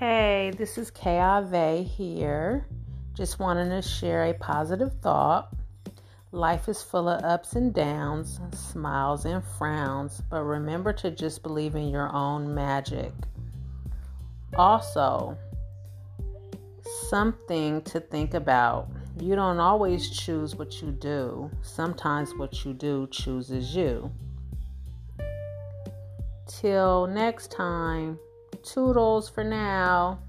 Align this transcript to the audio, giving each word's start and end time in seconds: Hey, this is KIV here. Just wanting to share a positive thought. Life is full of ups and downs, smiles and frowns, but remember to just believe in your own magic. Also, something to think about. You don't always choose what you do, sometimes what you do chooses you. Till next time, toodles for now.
Hey, 0.00 0.50
this 0.56 0.78
is 0.78 0.90
KIV 0.90 1.86
here. 1.86 2.66
Just 3.12 3.38
wanting 3.38 3.68
to 3.68 3.82
share 3.82 4.24
a 4.24 4.32
positive 4.32 4.94
thought. 5.02 5.52
Life 6.32 6.70
is 6.70 6.82
full 6.82 7.06
of 7.06 7.22
ups 7.22 7.52
and 7.52 7.74
downs, 7.74 8.40
smiles 8.54 9.26
and 9.26 9.44
frowns, 9.58 10.22
but 10.30 10.44
remember 10.44 10.94
to 10.94 11.10
just 11.10 11.42
believe 11.42 11.74
in 11.74 11.90
your 11.90 12.10
own 12.14 12.54
magic. 12.54 13.12
Also, 14.56 15.36
something 17.10 17.82
to 17.82 18.00
think 18.00 18.32
about. 18.32 18.88
You 19.18 19.36
don't 19.36 19.60
always 19.60 20.08
choose 20.08 20.56
what 20.56 20.80
you 20.80 20.92
do, 20.92 21.50
sometimes 21.60 22.34
what 22.36 22.64
you 22.64 22.72
do 22.72 23.06
chooses 23.08 23.76
you. 23.76 24.10
Till 26.46 27.06
next 27.06 27.50
time, 27.50 28.18
toodles 28.64 29.28
for 29.28 29.44
now. 29.44 30.20